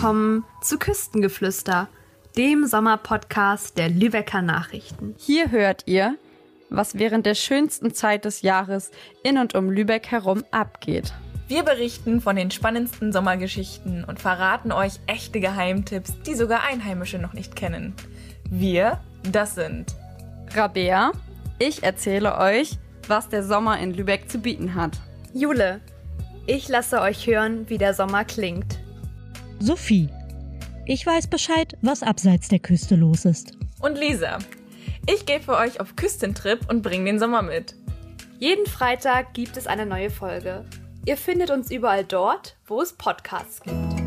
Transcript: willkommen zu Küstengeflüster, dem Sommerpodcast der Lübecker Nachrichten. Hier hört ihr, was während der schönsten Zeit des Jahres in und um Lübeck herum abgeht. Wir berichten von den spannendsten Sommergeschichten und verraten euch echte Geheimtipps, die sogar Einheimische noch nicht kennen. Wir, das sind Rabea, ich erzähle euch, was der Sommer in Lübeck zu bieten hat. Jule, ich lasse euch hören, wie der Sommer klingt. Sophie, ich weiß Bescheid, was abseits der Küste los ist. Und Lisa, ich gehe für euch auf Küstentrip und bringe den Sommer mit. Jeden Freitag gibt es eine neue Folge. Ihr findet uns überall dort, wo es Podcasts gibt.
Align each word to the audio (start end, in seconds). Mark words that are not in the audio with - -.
willkommen 0.00 0.44
zu 0.62 0.78
Küstengeflüster, 0.78 1.88
dem 2.36 2.66
Sommerpodcast 2.66 3.76
der 3.76 3.88
Lübecker 3.88 4.40
Nachrichten. 4.40 5.14
Hier 5.18 5.50
hört 5.50 5.82
ihr, 5.86 6.16
was 6.70 6.98
während 6.98 7.26
der 7.26 7.34
schönsten 7.34 7.92
Zeit 7.92 8.24
des 8.24 8.42
Jahres 8.42 8.90
in 9.22 9.36
und 9.36 9.54
um 9.54 9.70
Lübeck 9.70 10.10
herum 10.10 10.44
abgeht. 10.50 11.12
Wir 11.48 11.62
berichten 11.62 12.20
von 12.20 12.36
den 12.36 12.50
spannendsten 12.50 13.12
Sommergeschichten 13.12 14.04
und 14.04 14.18
verraten 14.18 14.72
euch 14.72 15.00
echte 15.06 15.40
Geheimtipps, 15.40 16.14
die 16.26 16.34
sogar 16.34 16.62
Einheimische 16.62 17.18
noch 17.18 17.32
nicht 17.32 17.56
kennen. 17.56 17.94
Wir, 18.50 19.00
das 19.30 19.54
sind 19.54 19.94
Rabea, 20.54 21.12
ich 21.58 21.82
erzähle 21.82 22.38
euch, 22.38 22.78
was 23.08 23.28
der 23.28 23.42
Sommer 23.42 23.78
in 23.78 23.92
Lübeck 23.92 24.30
zu 24.30 24.38
bieten 24.38 24.74
hat. 24.74 25.00
Jule, 25.34 25.80
ich 26.46 26.68
lasse 26.68 27.00
euch 27.00 27.26
hören, 27.26 27.68
wie 27.68 27.78
der 27.78 27.92
Sommer 27.92 28.24
klingt. 28.24 28.78
Sophie, 29.62 30.08
ich 30.86 31.04
weiß 31.04 31.26
Bescheid, 31.26 31.76
was 31.82 32.02
abseits 32.02 32.48
der 32.48 32.60
Küste 32.60 32.96
los 32.96 33.26
ist. 33.26 33.58
Und 33.78 33.98
Lisa, 33.98 34.38
ich 35.06 35.26
gehe 35.26 35.40
für 35.40 35.54
euch 35.54 35.80
auf 35.80 35.96
Küstentrip 35.96 36.60
und 36.70 36.80
bringe 36.80 37.04
den 37.04 37.18
Sommer 37.18 37.42
mit. 37.42 37.74
Jeden 38.38 38.64
Freitag 38.64 39.34
gibt 39.34 39.58
es 39.58 39.66
eine 39.66 39.84
neue 39.84 40.08
Folge. 40.08 40.64
Ihr 41.04 41.18
findet 41.18 41.50
uns 41.50 41.70
überall 41.70 42.04
dort, 42.04 42.56
wo 42.66 42.80
es 42.80 42.94
Podcasts 42.94 43.60
gibt. 43.60 43.99